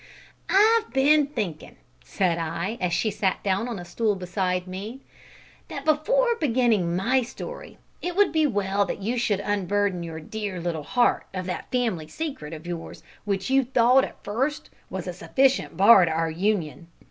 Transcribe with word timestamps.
"I've 0.49 0.91
been 0.93 1.27
thinking," 1.27 1.75
said 2.03 2.39
I, 2.39 2.79
as 2.81 2.91
she 2.91 3.11
sat 3.11 3.43
down 3.43 3.67
on 3.67 3.77
a 3.77 3.85
stool 3.85 4.15
beside 4.15 4.65
me, 4.65 5.01
"that 5.67 5.85
before 5.85 6.35
beginning 6.37 6.95
my 6.95 7.21
story, 7.21 7.77
it 8.01 8.15
would 8.15 8.31
be 8.31 8.47
well 8.47 8.83
that 8.85 9.03
you 9.03 9.15
should 9.19 9.41
unburden 9.41 10.01
your 10.01 10.19
dear 10.19 10.59
little 10.59 10.81
heart 10.81 11.27
of 11.35 11.45
that 11.45 11.71
family 11.71 12.07
secret 12.07 12.51
of 12.51 12.65
yours 12.65 13.03
which 13.25 13.51
you 13.51 13.63
thought 13.63 14.03
at 14.03 14.23
first 14.23 14.71
was 14.89 15.05
a 15.05 15.13
sufficient 15.13 15.77
bar 15.77 16.05
to 16.05 16.09
our 16.11 16.31
union. 16.31 16.87